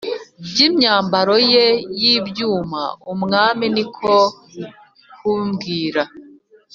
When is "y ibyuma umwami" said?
2.01-3.65